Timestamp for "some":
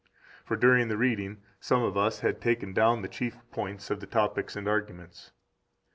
1.59-1.83